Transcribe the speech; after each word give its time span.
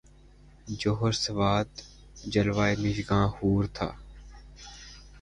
جوہر 0.79 1.13
سواد 1.23 1.69
جلوۂ 2.31 2.67
مژگان 2.81 3.25
حور 3.35 3.63
تھا 3.75 3.89